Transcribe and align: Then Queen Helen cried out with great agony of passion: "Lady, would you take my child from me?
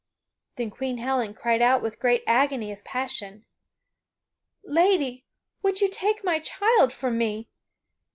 Then 0.55 0.71
Queen 0.71 0.97
Helen 0.97 1.35
cried 1.35 1.61
out 1.61 1.83
with 1.83 1.99
great 1.99 2.23
agony 2.25 2.71
of 2.71 2.83
passion: 2.83 3.45
"Lady, 4.63 5.25
would 5.61 5.79
you 5.79 5.89
take 5.91 6.23
my 6.23 6.39
child 6.39 6.91
from 6.91 7.19
me? 7.19 7.47